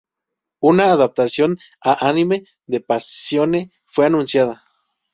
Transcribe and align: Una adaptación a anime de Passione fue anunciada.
Una 0.61 0.85
adaptación 0.93 1.59
a 1.79 2.07
anime 2.09 2.43
de 2.65 2.79
Passione 2.79 3.71
fue 3.85 4.07
anunciada. 4.07 4.65